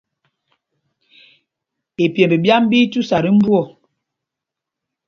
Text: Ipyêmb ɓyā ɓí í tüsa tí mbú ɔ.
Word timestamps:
Ipyêmb 2.03 2.33
ɓyā 2.43 2.55
ɓí 2.69 2.77
í 2.83 2.89
tüsa 2.91 3.17
tí 3.23 3.29
mbú 3.35 3.51
ɔ. 3.61 3.63